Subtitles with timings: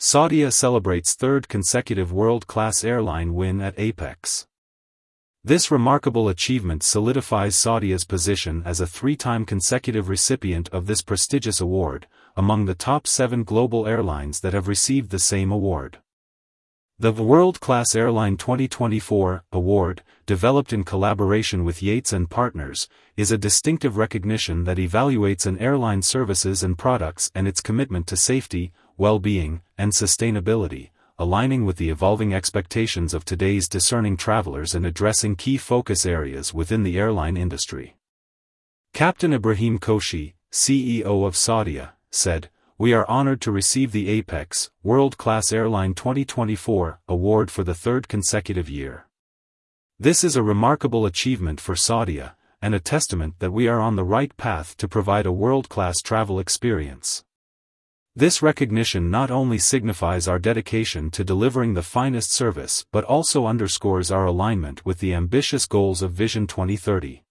[0.00, 4.46] Saudia celebrates third consecutive world-class airline win at Apex.
[5.42, 12.06] This remarkable achievement solidifies Saudia's position as a three-time consecutive recipient of this prestigious award,
[12.36, 15.98] among the top seven global airlines that have received the same award.
[17.00, 23.38] The World Class Airline 2024 award, developed in collaboration with Yates and Partners, is a
[23.38, 29.62] distinctive recognition that evaluates an airline's services and products and its commitment to safety, well-being,
[29.78, 36.04] and sustainability, aligning with the evolving expectations of today's discerning travelers and addressing key focus
[36.04, 37.96] areas within the airline industry.
[38.92, 45.16] Captain Ibrahim Koshy, CEO of Saudia, said, We are honored to receive the Apex World
[45.16, 49.06] Class Airline 2024 award for the third consecutive year.
[49.98, 54.04] This is a remarkable achievement for Saudia, and a testament that we are on the
[54.04, 57.24] right path to provide a world-class travel experience.
[58.18, 64.10] This recognition not only signifies our dedication to delivering the finest service but also underscores
[64.10, 67.22] our alignment with the ambitious goals of Vision 2030.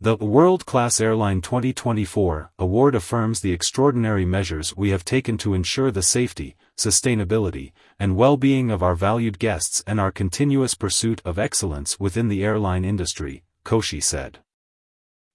[0.00, 5.90] The World Class Airline 2024 award affirms the extraordinary measures we have taken to ensure
[5.90, 11.98] the safety, sustainability, and well-being of our valued guests and our continuous pursuit of excellence
[11.98, 14.38] within the airline industry, Koshy said.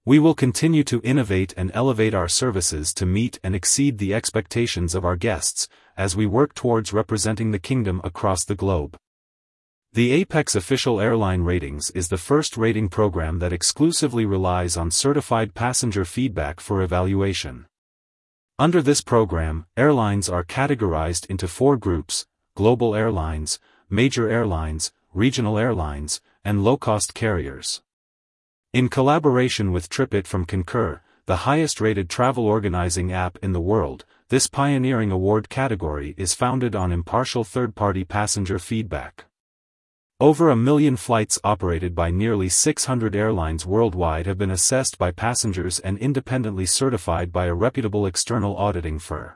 [0.05, 4.95] We will continue to innovate and elevate our services to meet and exceed the expectations
[4.95, 8.97] of our guests, as we work towards representing the kingdom across the globe.
[9.93, 15.53] The Apex Official Airline Ratings is the first rating program that exclusively relies on certified
[15.53, 17.65] passenger feedback for evaluation.
[18.59, 22.25] Under this program, airlines are categorized into four groups
[22.57, 23.57] global airlines,
[23.89, 27.82] major airlines, regional airlines, and low cost carriers.
[28.73, 34.03] In collaboration with TripIt from Concur, the highest rated travel organizing app in the world,
[34.29, 39.25] this pioneering award category is founded on impartial third party passenger feedback.
[40.19, 45.77] Over a million flights operated by nearly 600 airlines worldwide have been assessed by passengers
[45.77, 49.33] and independently certified by a reputable external auditing firm.